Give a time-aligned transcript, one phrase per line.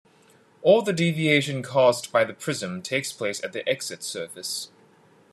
[0.63, 4.69] All the deviation caused by the prism takes place at the exit surface.